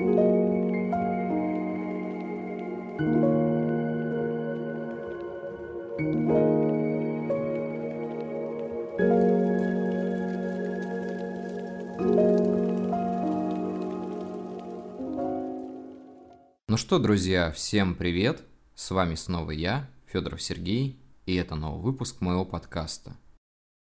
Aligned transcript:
Ну 0.00 0.06
что, 16.76 16.98
друзья, 16.98 17.50
всем 17.50 17.94
привет! 17.94 18.42
С 18.74 18.90
вами 18.92 19.16
снова 19.16 19.50
я, 19.50 19.90
Федоров 20.06 20.40
Сергей, 20.40 20.98
и 21.26 21.34
это 21.34 21.56
новый 21.56 21.82
выпуск 21.82 22.22
моего 22.22 22.46
подкаста. 22.46 23.18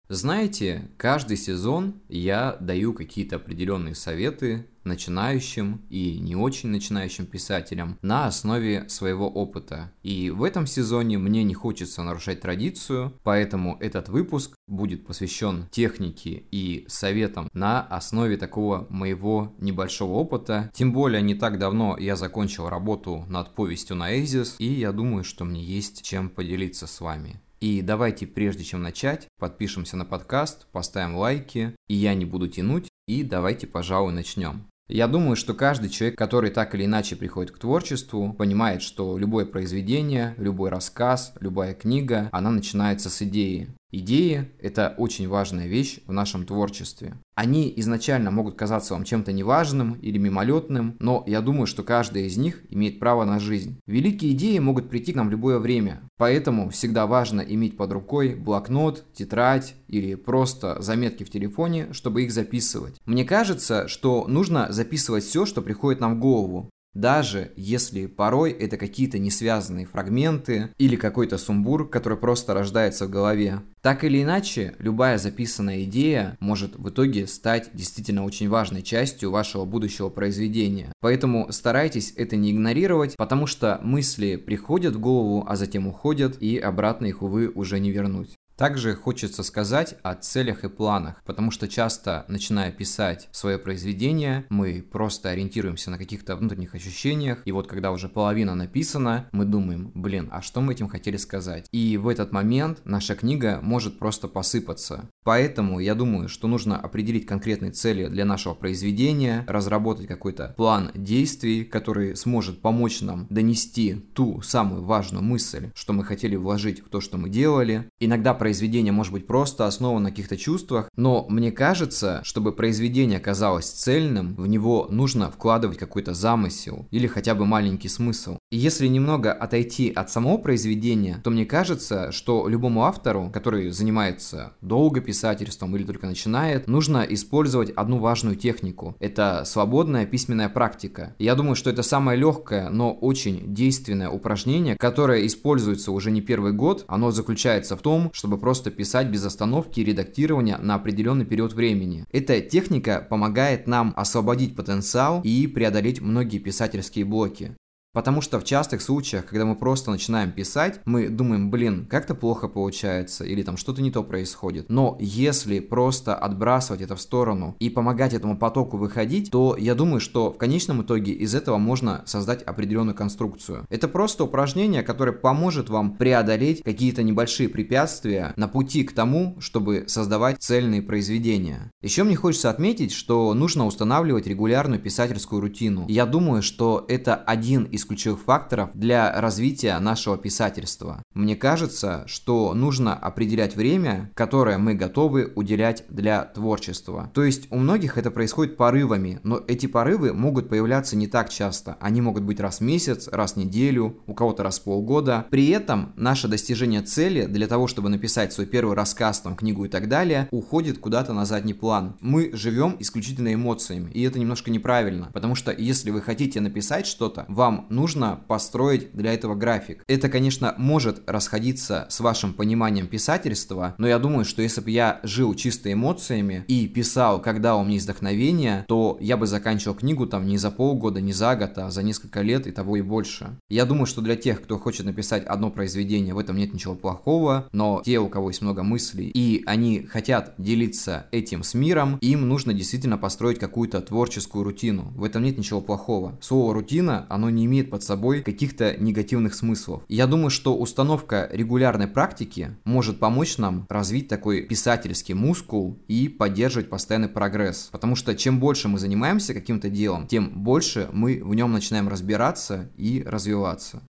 Знаете, 0.08 0.90
каждый 0.98 1.36
сезон 1.36 1.96
я 2.10 2.58
даю 2.60 2.94
какие-то 2.94 3.38
определенные 3.38 3.96
советы 3.96 4.68
начинающим 4.86 5.82
и 5.90 6.20
не 6.20 6.36
очень 6.36 6.70
начинающим 6.70 7.26
писателям 7.26 7.98
на 8.02 8.28
основе 8.28 8.88
своего 8.88 9.28
опыта. 9.28 9.92
И 10.04 10.30
в 10.30 10.44
этом 10.44 10.68
сезоне 10.68 11.18
мне 11.18 11.44
не 11.44 11.56
хочется 11.56 12.04
нарушать 12.04 12.42
традицию, 12.42 13.14
поэтому 13.24 13.78
этот 13.80 14.10
выпуск 14.10 14.56
будет 14.68 15.06
посвящен 15.06 15.68
технике 15.72 16.44
и 16.52 16.86
советам 16.88 17.50
на 17.54 17.82
основе 17.82 18.38
такого 18.38 18.86
моего 18.90 19.56
небольшого 19.58 20.14
опыта. 20.14 20.70
Тем 20.74 20.94
более 20.94 21.22
не 21.22 21.36
так 21.36 21.58
давно 21.58 21.98
я 21.98 22.16
закончил 22.16 22.70
работу 22.70 23.26
над 23.28 23.56
повестью 23.56 23.96
на 23.96 24.16
Эзис, 24.20 24.56
и 24.60 24.72
я 24.72 24.92
думаю, 24.92 25.24
что 25.24 25.46
мне 25.46 25.64
есть 25.64 26.04
чем 26.04 26.30
поделиться 26.30 26.86
с 26.88 27.02
вами. 27.02 27.42
И 27.66 27.82
давайте, 27.82 28.28
прежде 28.28 28.64
чем 28.64 28.84
начать, 28.84 29.28
подпишемся 29.40 29.98
на 29.98 30.06
подкаст, 30.06 30.68
поставим 30.72 31.16
лайки, 31.16 31.76
и 31.88 31.96
я 31.96 32.14
не 32.14 32.24
буду 32.24 32.48
тянуть, 32.48 32.88
и 33.08 33.24
давайте, 33.24 33.66
пожалуй, 33.66 34.14
начнем. 34.14 34.68
Я 34.88 35.08
думаю, 35.08 35.36
что 35.36 35.56
каждый 35.56 35.90
человек, 35.90 36.16
который 36.16 36.52
так 36.52 36.76
или 36.76 36.86
иначе 36.86 37.16
приходит 37.16 37.52
к 37.52 37.58
творчеству, 37.58 38.34
понимает, 38.34 38.84
что 38.84 39.18
любое 39.18 39.48
произведение, 39.48 40.36
любой 40.38 40.70
рассказ, 40.70 41.34
любая 41.40 41.74
книга, 41.74 42.30
она 42.32 42.52
начинается 42.52 43.10
с 43.10 43.20
идеи. 43.24 43.70
Идеи– 43.92 44.52
это 44.60 44.94
очень 44.98 45.28
важная 45.28 45.68
вещь 45.68 46.00
в 46.06 46.12
нашем 46.12 46.46
творчестве. 46.46 47.16
Они 47.36 47.72
изначально 47.78 48.32
могут 48.32 48.56
казаться 48.56 48.94
вам 48.94 49.04
чем-то 49.04 49.32
неважным 49.32 49.94
или 49.94 50.18
мимолетным, 50.18 50.96
но 51.00 51.24
я 51.28 51.42
думаю, 51.42 51.68
что 51.68 51.84
каждая 51.84 52.24
из 52.24 52.36
них 52.36 52.64
имеет 52.70 53.00
право 53.00 53.26
на 53.26 53.40
жизнь. 53.40 53.80
Великие 53.86 54.32
идеи 54.32 54.58
могут 54.60 54.90
прийти 54.90 55.14
к 55.14 55.16
нам 55.16 55.28
в 55.28 55.32
любое 55.32 55.60
время, 55.60 56.02
поэтому 56.18 56.70
всегда 56.70 57.08
важно 57.08 57.42
иметь 57.42 57.78
под 57.78 57.92
рукой 57.92 58.36
блокнот, 58.36 59.06
тетрадь 59.14 59.76
или 59.88 60.16
просто 60.16 60.82
заметки 60.82 61.24
в 61.24 61.30
телефоне, 61.30 61.94
чтобы 61.94 62.24
их 62.24 62.32
записывать. 62.32 62.96
Мне 63.06 63.24
кажется, 63.24 63.88
что 63.88 64.28
нужно 64.28 64.72
записывать 64.72 65.24
все, 65.24 65.46
что 65.46 65.62
приходит 65.62 66.02
нам 66.02 66.16
в 66.16 66.20
голову 66.20 66.70
даже 66.96 67.52
если 67.56 68.08
порой 68.08 68.52
это 68.52 68.78
какие-то 68.78 69.20
несвязанные 69.20 69.86
фрагменты 69.86 70.70
или 70.80 70.96
какой-то 70.96 71.38
сумбур, 71.38 71.88
который 71.88 72.18
просто 72.18 72.54
рождается 72.54 73.06
в 73.06 73.12
голове. 73.12 73.62
Так 73.82 74.04
или 74.04 74.24
иначе, 74.24 74.74
любая 74.80 75.20
записанная 75.20 75.84
идея 75.84 76.38
может 76.40 76.76
в 76.76 76.90
итоге 76.90 77.28
стать 77.28 77.70
действительно 77.74 78.26
очень 78.26 78.50
важной 78.50 78.82
частью 78.82 79.30
вашего 79.30 79.66
будущего 79.66 80.10
произведения. 80.10 80.92
Поэтому 81.02 81.52
старайтесь 81.52 82.14
это 82.16 82.36
не 82.36 82.52
игнорировать, 82.52 83.16
потому 83.16 83.46
что 83.46 83.80
мысли 83.84 84.38
приходят 84.38 84.96
в 84.96 85.00
голову, 85.00 85.46
а 85.48 85.56
затем 85.56 85.86
уходят, 85.86 86.38
и 86.42 86.58
обратно 86.58 87.06
их, 87.06 87.22
увы, 87.22 87.52
уже 87.54 87.80
не 87.80 87.92
вернуть. 87.92 88.38
Также 88.58 88.96
хочется 88.96 89.44
сказать 89.44 89.96
о 90.02 90.16
целях 90.16 90.64
и 90.64 90.70
планах, 90.70 91.22
потому 91.26 91.52
что 91.52 91.68
часто, 91.68 92.24
начиная 92.30 92.72
писать 92.72 93.28
свое 93.32 93.58
произведение, 93.58 94.46
мы 94.50 94.82
просто 94.82 95.30
ориентируемся 95.30 95.92
на 95.92 95.98
каких-то 95.98 96.38
внутренних 96.38 96.74
ощущениях, 96.74 97.42
и 97.44 97.52
вот 97.52 97.68
когда 97.68 97.92
уже 97.92 98.08
половина 98.08 98.56
написана, 98.56 99.28
мы 99.34 99.44
думаем, 99.44 99.92
блин, 99.94 100.30
а 100.32 100.42
что 100.42 100.62
мы 100.62 100.72
этим 100.72 100.88
хотели 100.88 101.18
сказать? 101.18 101.68
И 101.72 101.98
в 101.98 102.08
этот 102.08 102.32
момент 102.32 102.80
наша 102.86 103.16
книга 103.16 103.60
может 103.62 104.00
просто 104.00 104.30
посыпаться. 104.30 105.10
Поэтому 105.26 105.80
я 105.80 105.96
думаю, 105.96 106.30
что 106.30 106.48
нужно 106.48 106.80
определить 106.80 107.26
конкретные 107.26 107.72
цели 107.72 108.08
для 108.08 108.24
нашего 108.24 108.54
произведения, 108.54 109.44
разработать 109.48 110.08
какой-то 110.08 110.54
план 110.56 110.92
действий, 110.94 111.66
который 111.66 112.16
сможет 112.16 112.62
помочь 112.62 113.02
нам 113.02 113.28
донести 113.30 113.96
ту 114.14 114.42
самую 114.42 114.84
важную 114.84 115.24
мысль, 115.24 115.72
что 115.76 115.92
мы 115.94 116.06
хотели 116.06 116.36
вложить 116.36 116.80
в 116.86 116.90
то, 116.90 117.02
что 117.02 117.18
мы 117.18 117.30
делали. 117.30 117.90
Иногда 118.00 118.34
произведение 118.46 118.94
может 118.94 119.12
быть 119.12 119.26
просто 119.26 119.66
основано 119.66 120.04
на 120.04 120.10
каких-то 120.12 120.38
чувствах, 120.38 120.92
но 120.96 121.26
мне 121.30 121.52
кажется, 121.52 122.22
чтобы 122.24 122.52
произведение 122.52 123.20
казалось 123.20 123.66
цельным, 123.66 124.36
в 124.36 124.46
него 124.46 124.86
нужно 124.92 125.32
вкладывать 125.32 125.80
какой-то 125.80 126.14
замысел 126.14 126.88
или 126.92 127.08
хотя 127.08 127.34
бы 127.34 127.48
маленький 127.48 127.88
смысл. 127.88 128.38
И 128.52 128.58
если 128.58 128.86
немного 128.86 129.34
отойти 129.34 129.90
от 129.90 130.12
самого 130.12 130.38
произведения, 130.38 131.20
то 131.24 131.32
мне 131.32 131.44
кажется, 131.48 132.12
что 132.12 132.48
любому 132.48 132.84
автору, 132.84 133.32
который 133.34 133.72
занимается 133.72 134.54
долго 134.62 135.02
писательством 135.02 135.76
или 135.76 135.84
только 135.84 136.06
начинает, 136.06 136.68
нужно 136.68 137.00
использовать 137.00 137.72
одну 137.72 137.98
важную 137.98 138.36
технику. 138.36 138.96
Это 139.00 139.42
свободная 139.46 140.06
письменная 140.06 140.50
практика. 140.50 141.16
Я 141.18 141.34
думаю, 141.34 141.56
что 141.56 141.72
это 141.72 141.82
самое 141.82 142.20
легкое, 142.20 142.70
но 142.70 142.94
очень 142.94 143.56
действенное 143.56 144.12
упражнение, 144.12 144.76
которое 144.76 145.26
используется 145.26 145.92
уже 145.92 146.12
не 146.12 146.22
первый 146.22 146.54
год. 146.54 146.86
Оно 146.88 147.10
заключается 147.10 147.76
в 147.76 147.82
том, 147.82 148.12
чтобы 148.14 148.35
чтобы 148.36 148.42
просто 148.42 148.70
писать 148.70 149.08
без 149.08 149.26
остановки 149.26 149.80
и 149.80 149.84
редактирования 149.84 150.58
на 150.58 150.76
определенный 150.76 151.26
период 151.26 151.54
времени. 151.54 152.06
Эта 152.12 152.42
техника 152.42 153.06
помогает 153.10 153.66
нам 153.68 153.94
освободить 153.96 154.56
потенциал 154.56 155.22
и 155.24 155.48
преодолеть 155.48 156.02
многие 156.02 156.40
писательские 156.40 157.06
блоки. 157.06 157.56
Потому 157.96 158.20
что 158.20 158.42
в 158.42 158.44
частых 158.44 158.82
случаях, 158.82 159.26
когда 159.26 159.46
мы 159.46 159.56
просто 159.56 159.90
начинаем 159.90 160.34
писать, 160.34 160.82
мы 160.84 161.08
думаем, 161.08 161.50
блин, 161.50 161.88
как-то 161.90 162.14
плохо 162.14 162.50
получается, 162.50 163.24
или 163.24 163.42
там 163.42 163.56
что-то 163.56 163.82
не 163.82 163.90
то 163.90 164.04
происходит. 164.04 164.66
Но 164.68 164.98
если 165.00 165.62
просто 165.62 166.14
отбрасывать 166.14 166.82
это 166.82 166.98
в 166.98 167.02
сторону 167.02 167.56
и 167.58 167.70
помогать 167.70 168.14
этому 168.14 168.38
потоку 168.38 168.76
выходить, 168.76 169.32
то 169.32 169.56
я 169.58 169.76
думаю, 169.76 170.02
что 170.02 170.34
в 170.34 170.38
конечном 170.38 170.82
итоге 170.82 171.14
из 171.14 171.34
этого 171.34 171.58
можно 171.58 172.04
создать 172.06 172.44
определенную 172.44 172.96
конструкцию. 172.96 173.66
Это 173.70 173.88
просто 173.88 174.26
упражнение, 174.26 174.84
которое 174.84 175.14
поможет 175.14 175.70
вам 175.70 175.96
преодолеть 175.96 176.64
какие-то 176.64 177.02
небольшие 177.02 177.48
препятствия 177.48 178.34
на 178.36 178.50
пути 178.50 178.84
к 178.84 178.92
тому, 178.92 179.38
чтобы 179.40 179.86
создавать 179.88 180.44
цельные 180.44 180.82
произведения. 180.82 181.72
Еще 181.82 182.04
мне 182.04 182.18
хочется 182.18 182.50
отметить, 182.50 182.92
что 182.92 183.34
нужно 183.34 183.66
устанавливать 183.66 184.28
регулярную 184.28 184.82
писательскую 184.82 185.40
рутину. 185.40 185.86
Я 185.88 186.06
думаю, 186.06 186.42
что 186.42 186.84
это 186.90 187.16
один 187.16 187.64
из 187.64 187.85
ключевых 187.86 188.22
факторов 188.22 188.70
для 188.74 189.20
развития 189.20 189.78
нашего 189.80 190.18
писательства. 190.18 191.02
Мне 191.14 191.36
кажется, 191.36 192.04
что 192.08 192.54
нужно 192.54 192.94
определять 192.94 193.56
время, 193.56 194.12
которое 194.14 194.58
мы 194.58 194.74
готовы 194.74 195.32
уделять 195.36 195.86
для 195.90 196.24
творчества. 196.24 197.12
То 197.14 197.24
есть 197.24 197.48
у 197.52 197.58
многих 197.58 197.98
это 197.98 198.12
происходит 198.12 198.58
порывами, 198.58 199.20
но 199.24 199.42
эти 199.48 199.68
порывы 199.68 200.14
могут 200.14 200.50
появляться 200.50 200.96
не 200.96 201.08
так 201.08 201.30
часто. 201.30 201.78
Они 201.80 202.02
могут 202.02 202.24
быть 202.24 202.40
раз 202.40 202.60
в 202.60 202.62
месяц, 202.62 203.08
раз 203.08 203.34
в 203.34 203.38
неделю, 203.38 203.98
у 204.08 204.14
кого-то 204.14 204.44
раз 204.44 204.60
в 204.60 204.64
полгода. 204.64 205.26
При 205.30 205.50
этом 205.50 205.94
наше 205.96 206.28
достижение 206.28 206.82
цели 206.82 207.26
для 207.26 207.48
того, 207.48 207.68
чтобы 207.68 207.90
написать 207.90 208.34
свой 208.34 208.48
первый 208.48 208.76
рассказ, 208.76 209.22
там, 209.22 209.36
книгу 209.36 209.66
и 209.66 209.70
так 209.70 209.88
далее, 209.88 210.28
уходит 210.32 210.80
куда-то 210.80 211.14
на 211.14 211.26
задний 211.26 211.54
план. 211.54 211.96
Мы 212.02 212.32
живем 212.34 212.76
исключительно 212.80 213.34
эмоциями, 213.34 213.92
и 213.92 214.02
это 214.04 214.20
немножко 214.20 214.52
неправильно, 214.52 215.10
потому 215.14 215.36
что 215.36 215.52
если 215.52 215.92
вы 215.92 216.02
хотите 216.02 216.42
написать 216.42 216.88
что-то, 216.88 217.26
вам 217.28 217.68
нужно 217.76 218.20
построить 218.28 218.92
для 218.94 219.14
этого 219.14 219.36
график. 219.36 219.84
Это, 219.88 220.10
конечно, 220.10 220.56
может 220.58 221.04
расходиться 221.08 221.86
с 221.90 222.00
вашим 222.00 222.34
пониманием 222.34 222.88
писательства, 222.88 223.76
но 223.78 223.88
я 223.88 224.00
думаю, 224.00 224.26
что 224.26 224.42
если 224.42 224.62
бы 224.62 224.72
я 224.72 225.00
жил 225.04 225.36
чисто 225.36 225.72
эмоциями 225.72 226.46
и 226.48 226.68
писал, 226.68 227.22
когда 227.22 227.56
у 227.56 227.64
меня 227.64 227.74
есть 227.74 227.86
вдохновение, 227.86 228.66
то 228.68 228.98
я 229.02 229.18
бы 229.18 229.28
заканчивал 229.28 229.76
книгу 229.76 230.08
там 230.08 230.26
не 230.26 230.38
за 230.38 230.52
полгода, 230.52 231.02
не 231.02 231.14
за 231.14 231.36
год, 231.36 231.58
а 231.58 231.70
за 231.70 231.84
несколько 231.84 232.22
лет 232.22 232.48
и 232.48 232.52
того 232.52 232.78
и 232.78 232.82
больше. 232.82 233.38
Я 233.50 233.66
думаю, 233.66 233.86
что 233.86 234.02
для 234.02 234.16
тех, 234.16 234.42
кто 234.42 234.58
хочет 234.58 234.86
написать 234.86 235.26
одно 235.26 235.52
произведение, 235.52 236.14
в 236.14 236.20
этом 236.20 236.38
нет 236.38 236.54
ничего 236.54 236.76
плохого, 236.76 237.48
но 237.52 237.82
те, 237.86 238.00
у 238.00 238.08
кого 238.08 238.30
есть 238.30 238.42
много 238.42 238.64
мыслей, 238.64 239.12
и 239.14 239.44
они 239.46 239.86
хотят 239.86 240.34
делиться 240.38 241.08
этим 241.12 241.44
с 241.44 241.54
миром, 241.54 241.98
им 242.02 242.28
нужно 242.28 242.54
действительно 242.54 242.98
построить 242.98 243.40
какую-то 243.40 243.82
творческую 243.82 244.44
рутину. 244.44 244.94
В 244.96 245.04
этом 245.04 245.24
нет 245.24 245.38
ничего 245.38 245.62
плохого. 245.62 246.18
Слово 246.22 246.54
рутина, 246.54 247.06
оно 247.10 247.30
не 247.30 247.46
имеет 247.46 247.65
имеет 247.66 247.70
под 247.72 247.84
собой 247.84 248.22
каких-то 248.22 248.76
негативных 248.78 249.34
смыслов. 249.34 249.84
Я 249.88 250.08
думаю, 250.08 250.30
что 250.30 250.58
установка 250.58 251.30
регулярной 251.32 251.88
практики 251.88 252.56
может 252.64 253.00
помочь 253.00 253.38
нам 253.38 253.66
развить 253.70 254.08
такой 254.08 254.42
писательский 254.42 255.14
мускул 255.14 255.78
и 255.88 256.08
поддерживать 256.08 256.70
постоянный 256.70 257.10
прогресс. 257.10 257.70
Потому 257.72 257.96
что 257.96 258.16
чем 258.16 258.40
больше 258.40 258.68
мы 258.68 258.80
занимаемся 258.80 259.34
каким-то 259.34 259.70
делом, 259.70 260.08
тем 260.08 260.30
больше 260.44 260.90
мы 260.94 261.22
в 261.24 261.34
нем 261.36 261.52
начинаем 261.52 261.88
разбираться 261.90 262.70
и 262.78 263.04
развиваться. 263.06 263.82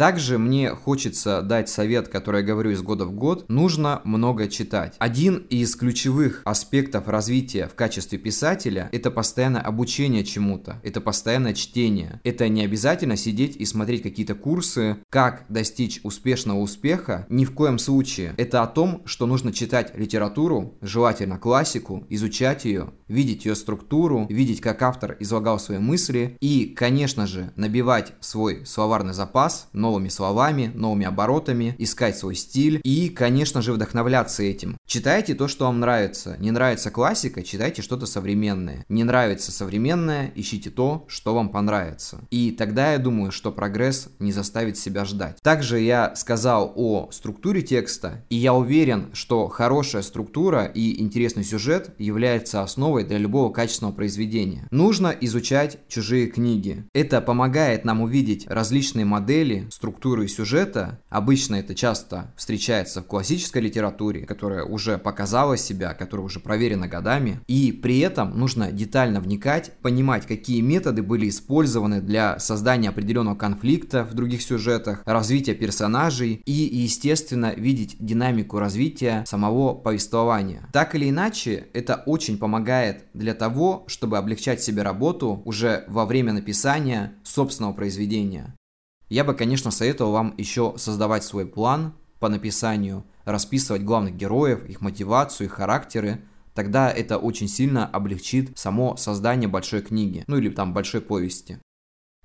Также 0.00 0.38
мне 0.38 0.70
хочется 0.70 1.42
дать 1.42 1.68
совет, 1.68 2.08
который 2.08 2.40
я 2.40 2.46
говорю 2.46 2.70
из 2.70 2.80
года 2.80 3.04
в 3.04 3.12
год. 3.12 3.44
Нужно 3.50 4.00
много 4.04 4.48
читать. 4.48 4.94
Один 4.98 5.44
из 5.50 5.76
ключевых 5.76 6.40
аспектов 6.46 7.06
развития 7.06 7.66
в 7.66 7.74
качестве 7.74 8.16
писателя– 8.16 8.88
это 8.92 9.10
постоянное 9.10 9.60
обучение 9.60 10.24
чему-то, 10.24 10.80
это 10.82 11.02
постоянное 11.02 11.52
чтение. 11.52 12.18
Это 12.24 12.48
не 12.48 12.64
обязательно 12.64 13.18
сидеть 13.18 13.56
и 13.56 13.66
смотреть 13.66 14.02
какие-то 14.02 14.34
курсы, 14.34 14.96
как 15.10 15.44
достичь 15.50 16.00
успешного 16.02 16.60
успеха. 16.60 17.26
Ни 17.28 17.44
в 17.44 17.52
коем 17.52 17.78
случае. 17.78 18.32
Это 18.38 18.62
о 18.62 18.68
том, 18.68 19.02
что 19.04 19.26
нужно 19.26 19.52
читать 19.52 19.92
литературу, 19.98 20.78
желательно 20.80 21.36
классику, 21.36 22.06
изучать 22.08 22.64
ее, 22.64 22.94
видеть 23.10 23.44
ее 23.44 23.54
структуру, 23.54 24.26
видеть, 24.30 24.60
как 24.60 24.80
автор 24.82 25.16
излагал 25.20 25.58
свои 25.58 25.78
мысли 25.78 26.38
и, 26.40 26.66
конечно 26.66 27.26
же, 27.26 27.52
набивать 27.56 28.12
свой 28.20 28.64
словарный 28.64 29.12
запас 29.12 29.68
новыми 29.72 30.08
словами, 30.08 30.70
новыми 30.74 31.06
оборотами, 31.06 31.74
искать 31.78 32.16
свой 32.16 32.36
стиль 32.36 32.80
и, 32.84 33.08
конечно 33.08 33.62
же, 33.62 33.72
вдохновляться 33.72 34.42
этим. 34.42 34.76
Читайте 34.86 35.34
то, 35.34 35.48
что 35.48 35.66
вам 35.66 35.80
нравится. 35.80 36.36
Не 36.38 36.50
нравится 36.50 36.90
классика, 36.90 37.42
читайте 37.42 37.82
что-то 37.82 38.06
современное. 38.06 38.84
Не 38.88 39.04
нравится 39.04 39.52
современное, 39.52 40.32
ищите 40.34 40.70
то, 40.70 41.04
что 41.08 41.34
вам 41.34 41.50
понравится. 41.50 42.20
И 42.30 42.52
тогда 42.52 42.92
я 42.92 42.98
думаю, 42.98 43.32
что 43.32 43.52
прогресс 43.52 44.08
не 44.18 44.32
заставит 44.32 44.78
себя 44.78 45.04
ждать. 45.04 45.36
Также 45.42 45.80
я 45.80 46.14
сказал 46.14 46.72
о 46.76 47.08
структуре 47.10 47.62
текста, 47.62 48.24
и 48.30 48.36
я 48.36 48.54
уверен, 48.54 49.10
что 49.12 49.48
хорошая 49.48 50.02
структура 50.02 50.64
и 50.64 51.00
интересный 51.02 51.44
сюжет 51.44 51.94
является 51.98 52.62
основой 52.62 52.99
основой 53.00 53.04
для 53.04 53.18
любого 53.18 53.52
качественного 53.52 53.94
произведения. 53.94 54.66
Нужно 54.70 55.08
изучать 55.20 55.78
чужие 55.88 56.26
книги. 56.26 56.84
Это 56.94 57.20
помогает 57.20 57.84
нам 57.84 58.00
увидеть 58.00 58.46
различные 58.48 59.04
модели, 59.04 59.66
структуры 59.70 60.28
сюжета. 60.28 61.00
Обычно 61.08 61.56
это 61.56 61.74
часто 61.74 62.32
встречается 62.36 63.00
в 63.02 63.06
классической 63.06 63.62
литературе, 63.62 64.26
которая 64.26 64.64
уже 64.64 64.98
показала 64.98 65.56
себя, 65.56 65.94
которая 65.94 66.26
уже 66.26 66.40
проверена 66.40 66.88
годами. 66.88 67.40
И 67.48 67.72
при 67.72 68.00
этом 68.00 68.38
нужно 68.38 68.70
детально 68.72 69.20
вникать, 69.20 69.72
понимать, 69.82 70.26
какие 70.26 70.60
методы 70.60 71.02
были 71.02 71.28
использованы 71.28 72.00
для 72.00 72.38
создания 72.38 72.90
определенного 72.90 73.36
конфликта 73.36 74.04
в 74.04 74.14
других 74.14 74.42
сюжетах, 74.42 75.02
развития 75.06 75.54
персонажей 75.54 76.42
и, 76.44 76.52
естественно, 76.52 77.52
видеть 77.56 77.96
динамику 77.98 78.58
развития 78.58 79.24
самого 79.26 79.74
повествования. 79.74 80.68
Так 80.72 80.94
или 80.94 81.08
иначе, 81.08 81.68
это 81.72 82.02
очень 82.06 82.38
помогает 82.38 82.89
помогает 82.90 83.06
для 83.14 83.34
того, 83.34 83.84
чтобы 83.86 84.18
облегчать 84.18 84.62
себе 84.62 84.82
работу 84.82 85.42
уже 85.44 85.84
во 85.88 86.06
время 86.06 86.32
написания 86.32 87.14
собственного 87.24 87.72
произведения. 87.72 88.54
Я 89.08 89.24
бы, 89.24 89.34
конечно, 89.34 89.70
советовал 89.70 90.12
вам 90.12 90.34
еще 90.38 90.74
создавать 90.76 91.24
свой 91.24 91.46
план 91.46 91.94
по 92.20 92.28
написанию, 92.28 93.04
расписывать 93.24 93.82
главных 93.82 94.16
героев, 94.16 94.64
их 94.68 94.80
мотивацию, 94.80 95.46
их 95.46 95.52
характеры, 95.52 96.20
тогда 96.54 96.90
это 96.90 97.18
очень 97.18 97.48
сильно 97.48 97.86
облегчит 97.86 98.58
само 98.58 98.96
создание 98.96 99.48
большой 99.48 99.82
книги, 99.82 100.24
ну 100.26 100.36
или 100.36 100.50
там 100.50 100.72
большой 100.72 101.00
повести. 101.00 101.58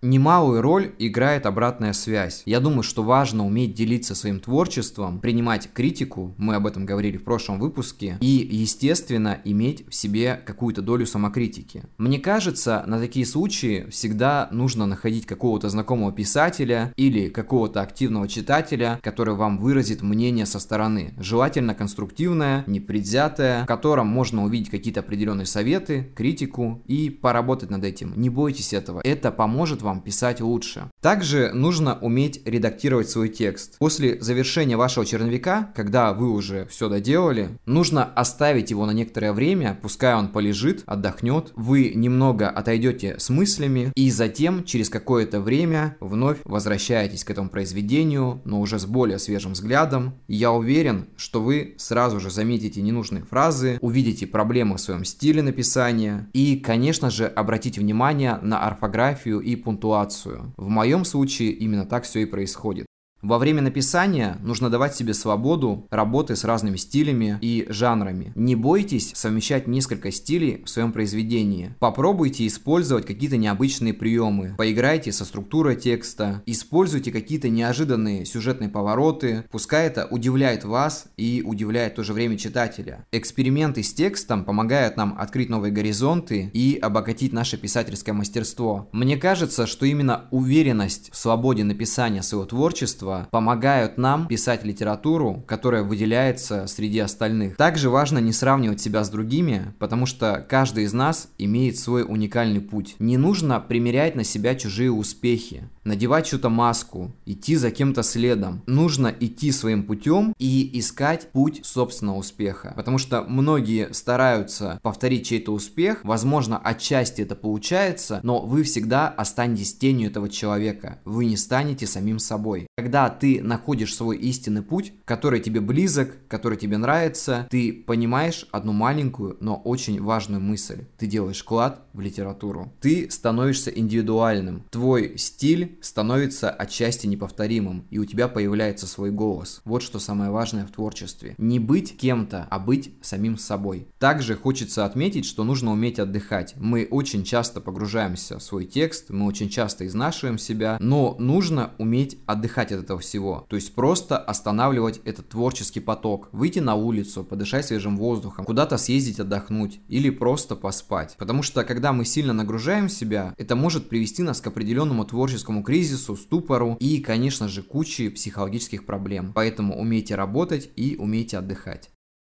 Немалую 0.05 0.61
роль 0.61 0.91
играет 0.99 1.47
обратная 1.47 1.91
связь. 1.93 2.43
Я 2.45 2.59
думаю, 2.59 2.83
что 2.83 3.01
важно 3.01 3.43
уметь 3.43 3.73
делиться 3.73 4.13
своим 4.13 4.39
творчеством, 4.39 5.19
принимать 5.19 5.67
критику, 5.73 6.35
мы 6.37 6.53
об 6.53 6.67
этом 6.67 6.85
говорили 6.85 7.17
в 7.17 7.23
прошлом 7.23 7.59
выпуске, 7.59 8.19
и, 8.21 8.47
естественно, 8.51 9.39
иметь 9.45 9.83
в 9.89 9.95
себе 9.95 10.39
какую-то 10.45 10.83
долю 10.83 11.07
самокритики. 11.07 11.85
Мне 11.97 12.19
кажется, 12.19 12.83
на 12.85 12.99
такие 12.99 13.25
случаи 13.25 13.87
всегда 13.89 14.47
нужно 14.51 14.85
находить 14.85 15.25
какого-то 15.25 15.69
знакомого 15.69 16.11
писателя 16.11 16.93
или 16.97 17.29
какого-то 17.29 17.81
активного 17.81 18.27
читателя, 18.27 18.99
который 19.01 19.33
вам 19.33 19.57
выразит 19.57 20.03
мнение 20.03 20.45
со 20.45 20.59
стороны. 20.59 21.15
Желательно 21.17 21.73
конструктивное, 21.73 22.63
непредвзятое, 22.67 23.63
в 23.63 23.65
котором 23.65 24.05
можно 24.05 24.43
увидеть 24.43 24.69
какие-то 24.69 24.99
определенные 24.99 25.47
советы, 25.47 26.11
критику 26.15 26.83
и 26.85 27.09
поработать 27.09 27.71
над 27.71 27.83
этим. 27.83 28.13
Не 28.15 28.29
бойтесь 28.29 28.71
этого. 28.71 29.01
Это 29.03 29.31
поможет 29.31 29.81
вам 29.81 29.94
вам 29.95 30.01
писать 30.01 30.41
лучше. 30.41 30.89
Также 31.01 31.51
нужно 31.53 31.97
уметь 31.99 32.41
редактировать 32.45 33.09
свой 33.09 33.29
текст. 33.29 33.77
После 33.79 34.21
завершения 34.21 34.77
вашего 34.77 35.05
черновика, 35.05 35.71
когда 35.75 36.13
вы 36.13 36.31
уже 36.31 36.65
все 36.67 36.89
доделали, 36.89 37.57
нужно 37.65 38.03
оставить 38.03 38.71
его 38.71 38.85
на 38.85 38.91
некоторое 38.91 39.31
время, 39.31 39.77
пускай 39.81 40.15
он 40.15 40.29
полежит, 40.29 40.83
отдохнет, 40.85 41.51
вы 41.55 41.91
немного 41.95 42.49
отойдете 42.49 43.15
с 43.17 43.29
мыслями 43.29 43.91
и 43.95 44.11
затем 44.11 44.63
через 44.63 44.89
какое-то 44.89 45.39
время 45.39 45.95
вновь 45.99 46.39
возвращаетесь 46.43 47.23
к 47.23 47.31
этому 47.31 47.49
произведению, 47.49 48.41
но 48.45 48.59
уже 48.59 48.79
с 48.79 48.85
более 48.85 49.19
свежим 49.19 49.53
взглядом. 49.53 50.15
Я 50.27 50.51
уверен, 50.51 51.07
что 51.15 51.41
вы 51.41 51.75
сразу 51.77 52.19
же 52.19 52.29
заметите 52.29 52.81
ненужные 52.81 53.23
фразы, 53.23 53.77
увидите 53.81 54.27
проблемы 54.27 54.75
в 54.75 54.81
своем 54.81 55.05
стиле 55.05 55.41
написания 55.41 56.27
и, 56.33 56.57
конечно 56.57 57.09
же, 57.09 57.27
обратите 57.27 57.79
внимание 57.79 58.39
на 58.41 58.59
орфографию 58.65 59.39
и 59.39 59.55
пунктуацию 59.55 59.74
ситуацию. 59.75 60.53
В 60.57 60.67
моем 60.69 61.05
случае 61.05 61.51
именно 61.51 61.85
так 61.85 62.03
все 62.03 62.21
и 62.21 62.25
происходит. 62.25 62.85
Во 63.25 63.39
время 63.39 63.63
написания 63.63 64.37
нужно 64.43 64.69
давать 64.69 64.95
себе 64.95 65.15
свободу 65.15 65.87
работы 65.89 66.35
с 66.35 66.43
разными 66.43 66.77
стилями 66.77 67.39
и 67.41 67.65
жанрами. 67.69 68.31
Не 68.35 68.55
бойтесь 68.55 69.13
совмещать 69.15 69.65
несколько 69.65 70.11
стилей 70.11 70.61
в 70.63 70.69
своем 70.69 70.91
произведении. 70.91 71.73
Попробуйте 71.79 72.45
использовать 72.45 73.07
какие-то 73.07 73.37
необычные 73.37 73.95
приемы. 73.95 74.53
Поиграйте 74.59 75.11
со 75.11 75.25
структурой 75.25 75.75
текста. 75.75 76.43
Используйте 76.45 77.11
какие-то 77.11 77.49
неожиданные 77.49 78.27
сюжетные 78.27 78.69
повороты. 78.69 79.43
Пускай 79.49 79.87
это 79.87 80.05
удивляет 80.05 80.63
вас 80.63 81.07
и 81.17 81.41
удивляет 81.43 81.93
в 81.93 81.95
то 81.95 82.03
же 82.03 82.13
время 82.13 82.37
читателя. 82.37 83.07
Эксперименты 83.11 83.81
с 83.81 83.91
текстом 83.91 84.45
помогают 84.45 84.97
нам 84.97 85.15
открыть 85.17 85.49
новые 85.49 85.71
горизонты 85.71 86.51
и 86.53 86.77
обогатить 86.79 87.33
наше 87.33 87.57
писательское 87.57 88.13
мастерство. 88.13 88.87
Мне 88.91 89.17
кажется, 89.17 89.65
что 89.65 89.87
именно 89.87 90.25
уверенность 90.29 91.09
в 91.11 91.17
свободе 91.17 91.63
написания 91.63 92.21
своего 92.21 92.45
творчества 92.45 93.14
помогают 93.31 93.97
нам 93.97 94.27
писать 94.27 94.63
литературу, 94.63 95.43
которая 95.47 95.83
выделяется 95.83 96.67
среди 96.67 96.99
остальных. 96.99 97.57
Также 97.57 97.89
важно 97.89 98.19
не 98.19 98.33
сравнивать 98.33 98.81
себя 98.81 99.03
с 99.03 99.09
другими, 99.09 99.73
потому 99.79 100.05
что 100.05 100.45
каждый 100.47 100.85
из 100.85 100.93
нас 100.93 101.29
имеет 101.37 101.77
свой 101.77 102.03
уникальный 102.03 102.61
путь. 102.61 102.95
Не 102.99 103.17
нужно 103.17 103.59
примерять 103.59 104.15
на 104.15 104.23
себя 104.23 104.55
чужие 104.55 104.91
успехи, 104.91 105.69
надевать 105.83 106.27
чью-то 106.27 106.49
маску, 106.49 107.11
идти 107.25 107.55
за 107.55 107.71
кем-то 107.71 108.03
следом. 108.03 108.63
Нужно 108.65 109.13
идти 109.19 109.51
своим 109.51 109.83
путем 109.83 110.33
и 110.37 110.69
искать 110.79 111.31
путь 111.31 111.61
собственного 111.63 112.17
успеха, 112.17 112.73
потому 112.75 112.97
что 112.97 113.23
многие 113.23 113.93
стараются 113.93 114.79
повторить 114.81 115.27
чей-то 115.27 115.51
успех, 115.53 115.99
возможно, 116.03 116.57
отчасти 116.57 117.21
это 117.21 117.35
получается, 117.35 118.19
но 118.23 118.41
вы 118.41 118.63
всегда 118.63 119.07
останетесь 119.07 119.75
тенью 119.75 120.09
этого 120.09 120.29
человека, 120.29 120.99
вы 121.05 121.25
не 121.25 121.37
станете 121.37 121.85
самим 121.87 122.19
собой. 122.19 122.67
Когда 122.77 122.94
ты 123.09 123.41
находишь 123.41 123.95
свой 123.95 124.17
истинный 124.17 124.61
путь, 124.61 124.93
который 125.05 125.39
тебе 125.39 125.59
близок, 125.59 126.15
который 126.27 126.57
тебе 126.57 126.77
нравится, 126.77 127.47
ты 127.49 127.73
понимаешь 127.73 128.47
одну 128.51 128.71
маленькую, 128.71 129.37
но 129.39 129.55
очень 129.55 130.01
важную 130.01 130.41
мысль. 130.41 130.85
Ты 130.97 131.07
делаешь 131.07 131.41
вклад 131.41 131.81
в 131.93 131.99
литературу. 131.99 132.73
Ты 132.81 133.09
становишься 133.09 133.69
индивидуальным. 133.69 134.63
Твой 134.69 135.17
стиль 135.17 135.77
становится 135.81 136.49
отчасти 136.49 137.07
неповторимым, 137.07 137.85
и 137.89 137.99
у 137.99 138.05
тебя 138.05 138.27
появляется 138.27 138.87
свой 138.87 139.11
голос. 139.11 139.61
Вот 139.65 139.81
что 139.81 139.99
самое 139.99 140.31
важное 140.31 140.65
в 140.65 140.71
творчестве. 140.71 141.35
Не 141.37 141.59
быть 141.59 141.97
кем-то, 141.97 142.47
а 142.49 142.59
быть 142.59 142.93
самим 143.01 143.37
собой. 143.37 143.87
Также 143.99 144.35
хочется 144.35 144.85
отметить, 144.85 145.25
что 145.25 145.43
нужно 145.43 145.71
уметь 145.71 145.99
отдыхать. 145.99 146.53
Мы 146.57 146.87
очень 146.89 147.23
часто 147.23 147.61
погружаемся 147.61 148.39
в 148.39 148.43
свой 148.43 148.65
текст, 148.65 149.09
мы 149.09 149.25
очень 149.25 149.49
часто 149.49 149.85
изнашиваем 149.85 150.37
себя, 150.37 150.77
но 150.79 151.15
нужно 151.19 151.71
уметь 151.77 152.17
отдыхать 152.25 152.71
от 152.71 152.84
этого 152.85 152.99
всего. 152.99 153.45
То 153.49 153.55
есть 153.55 153.73
просто 153.75 154.17
останавливать 154.17 155.01
этот 155.05 155.29
творческий 155.29 155.79
поток, 155.79 156.29
выйти 156.31 156.59
на 156.59 156.75
улицу, 156.75 157.23
подышать 157.23 157.65
свежим 157.65 157.97
воздухом, 157.97 158.45
куда-то 158.45 158.77
съездить 158.77 159.19
отдохнуть 159.19 159.79
или 159.87 160.09
просто 160.09 160.55
поспать. 160.55 161.15
Потому 161.17 161.43
что 161.43 161.63
когда 161.63 161.91
мы 161.91 162.05
сильно 162.05 162.33
нагружаем 162.33 162.89
себя, 162.89 163.33
это 163.37 163.55
может 163.55 163.89
привести 163.89 164.23
нас 164.23 164.39
к 164.39 164.47
определенному 164.47 165.03
творческому 165.05 165.63
кризису, 165.63 166.15
ступору 166.15 166.77
и, 166.79 166.99
конечно 166.99 167.47
же, 167.47 167.63
куче 167.63 168.09
психологических 168.09 168.85
проблем. 168.85 169.31
Поэтому 169.33 169.79
умейте 169.79 170.15
работать 170.15 170.69
и 170.75 170.95
умейте 170.97 171.37
отдыхать. 171.37 171.89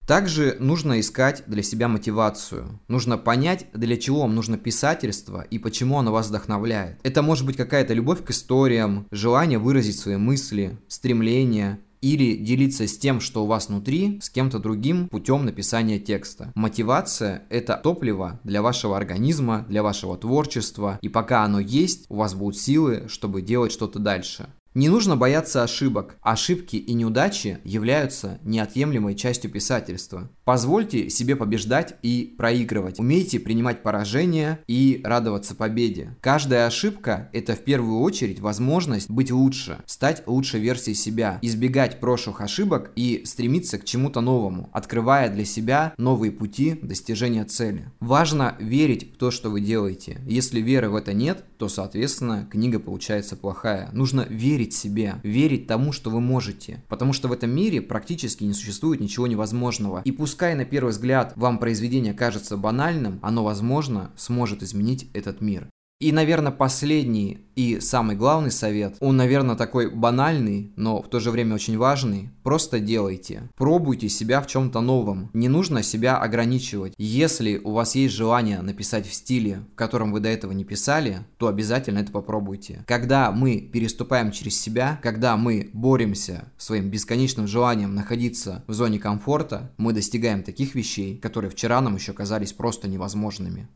Также 0.09 0.57
нужно 0.59 1.01
искать 1.01 1.43
для 1.47 1.63
себя 1.63 1.87
мотивацию. 1.87 2.81
Нужно 2.89 3.19
понять, 3.19 3.67
для 3.75 3.99
чего 3.99 4.23
вам 4.23 4.35
нужно 4.35 4.57
писательство 4.57 5.43
и 5.43 5.59
почему 5.59 5.99
оно 5.99 6.13
вас 6.13 6.29
вдохновляет. 6.29 6.99
Это 7.03 7.21
может 7.21 7.45
быть 7.45 7.59
какая-то 7.59 7.93
любовь 7.93 8.25
к 8.25 8.31
историям, 8.31 9.07
желание 9.11 9.59
выразить 9.59 9.99
свои 9.99 10.17
мысли, 10.17 10.79
стремление, 10.89 11.79
или 12.01 12.37
делиться 12.37 12.87
с 12.87 12.97
тем, 12.97 13.21
что 13.21 13.45
у 13.45 13.47
вас 13.47 13.69
внутри, 13.69 14.19
с 14.23 14.31
кем-то 14.31 14.59
другим 14.59 15.09
путем 15.09 15.45
написания 15.45 15.99
текста. 15.99 16.53
Мотивация– 16.55 17.43
это 17.51 17.79
топливо 17.83 18.41
для 18.45 18.63
вашего 18.63 18.97
организма, 18.97 19.67
для 19.69 19.83
вашего 19.83 20.17
творчества, 20.17 20.99
и 21.03 21.09
пока 21.09 21.45
оно 21.45 21.61
есть, 21.61 22.07
у 22.09 22.17
вас 22.17 22.35
будут 22.35 22.57
силы, 22.57 23.05
чтобы 23.09 23.43
делать 23.43 23.73
что-то 23.73 23.99
дальше. 23.99 24.49
Не 24.75 24.89
нужно 24.89 25.17
бояться 25.17 25.63
ошибок. 25.63 26.17
Ошибки 26.21 26.77
и 26.77 26.93
неудачи 26.93 27.59
являются 27.65 28.39
неотъемлемой 28.45 29.15
частью 29.15 29.51
писательства. 29.51 30.31
Позвольте 30.45 31.11
себе 31.11 31.37
побеждать 31.37 31.97
и 32.03 32.35
проигрывать. 32.39 32.99
Умейте 33.01 33.41
принимать 33.41 33.83
поражения 33.83 34.61
и 34.67 35.01
радоваться 35.05 35.55
победе. 35.55 36.17
Каждая 36.21 36.67
ошибка– 36.67 37.29
это 37.33 37.55
в 37.55 37.65
первую 37.65 38.01
очередь 38.01 38.41
возможность 38.41 39.11
быть 39.11 39.31
лучше, 39.31 39.79
стать 39.87 40.23
лучшей 40.27 40.61
версией 40.61 40.95
себя, 40.95 41.39
избегать 41.43 42.01
прошлых 42.01 42.41
ошибок 42.41 42.93
и 42.97 43.23
стремиться 43.25 43.79
к 43.79 43.85
чему-то 43.85 44.21
новому, 44.21 44.71
открывая 44.73 45.29
для 45.29 45.45
себя 45.45 45.93
новые 45.99 46.33
пути 46.33 46.79
достижения 46.81 47.45
цели. 47.45 47.91
Важно 48.01 48.57
верить 48.59 49.15
в 49.15 49.17
то, 49.19 49.31
что 49.31 49.51
вы 49.51 49.61
делаете. 49.61 50.21
Если 50.27 50.61
веры 50.61 50.89
в 50.89 50.95
это 50.95 51.13
нет, 51.13 51.45
то, 51.59 51.69
соответственно, 51.69 52.49
книга 52.51 52.79
получается 52.79 53.37
плохая. 53.37 53.91
Нужно 53.93 54.27
верить 54.59 54.75
себе, 54.75 55.21
верить 55.23 55.69
тому, 55.69 55.93
что 55.93 56.11
вы 56.11 56.21
можете. 56.21 56.83
Потому 56.89 57.13
что 57.13 57.29
в 57.29 57.33
этом 57.33 57.51
мире 57.51 57.81
практически 57.81 58.43
не 58.43 58.55
существует 58.55 59.01
ничего 59.01 59.29
невозможного. 59.29 60.03
И 60.05 60.11
пускай 60.11 60.57
на 60.57 60.65
первый 60.65 60.91
взгляд 60.91 61.33
вам 61.37 61.59
произведение 61.59 62.13
кажется 62.13 62.57
банальным, 62.57 63.21
оно, 63.23 63.45
возможно, 63.45 64.11
сможет 64.17 64.65
изменить 64.65 65.09
этот 65.15 65.41
мир. 65.41 65.69
И, 66.01 66.13
наверное, 66.13 66.53
последний 66.53 67.39
и 67.57 67.81
самый 67.81 68.15
главный 68.15 68.53
совет, 68.53 68.97
он, 69.01 69.17
наверное, 69.17 69.57
такой 69.57 69.91
банальный, 69.91 70.73
но 70.77 71.03
в 71.03 71.09
то 71.09 71.19
же 71.19 71.33
время 71.33 71.57
очень 71.57 71.77
важный. 71.77 72.31
Просто 72.45 72.79
делайте. 72.79 73.51
Пробуйте 73.57 74.09
себя 74.09 74.41
в 74.41 74.47
чем-то 74.47 74.81
новом. 74.81 75.29
Не 75.33 75.49
нужно 75.49 75.83
себя 75.83 76.19
ограничивать. 76.19 76.95
Если 76.99 77.59
у 77.59 77.73
вас 77.73 77.97
есть 77.97 78.15
желание 78.15 78.61
написать 78.63 79.09
в 79.09 79.13
стиле, 79.13 79.65
в 79.73 79.75
котором 79.75 80.13
вы 80.13 80.21
до 80.21 80.29
этого 80.29 80.53
не 80.53 80.65
писали, 80.65 81.27
то 81.37 81.49
обязательно 81.49 81.99
это 81.99 82.13
попробуйте. 82.13 82.85
Когда 82.87 83.33
мы 83.33 83.59
переступаем 83.59 84.31
через 84.31 84.57
себя, 84.57 85.01
когда 85.03 85.37
мы 85.37 85.69
боремся 85.73 86.45
своим 86.59 86.91
бесконечным 86.91 87.49
желанием 87.49 87.97
находиться 87.97 88.63
в 88.69 88.73
зоне 88.73 89.01
комфорта, 89.01 89.73
мы 89.79 89.93
достигаем 89.93 90.45
таких 90.45 90.77
вещей, 90.77 91.19
которые 91.19 91.51
вчера 91.51 91.81
нам 91.81 91.97
еще 91.97 92.13
казались 92.13 92.53
просто 92.53 92.87
невозможными. 92.87 93.69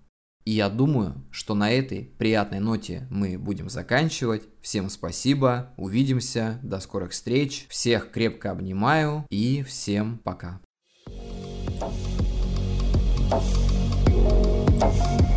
И 0.45 0.53
я 0.53 0.69
думаю, 0.69 1.25
что 1.31 1.55
на 1.55 1.71
этой 1.71 2.13
приятной 2.19 2.59
ноте 2.61 3.07
мы 3.11 3.39
будем 3.39 3.69
заканчивать. 3.69 4.43
Всем 4.61 4.91
спасибо, 4.91 5.73
увидимся, 5.77 6.59
до 6.63 6.81
скорых 6.81 7.13
встреч, 7.13 7.67
всех 7.69 8.11
крепко 8.11 8.51
обнимаю 8.51 9.27
и 9.31 9.63
всем 9.63 10.19
пока. 10.19 10.61
Thank 14.81 15.21
you. 15.21 15.32